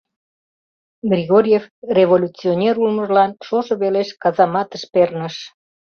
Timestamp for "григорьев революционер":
1.11-2.75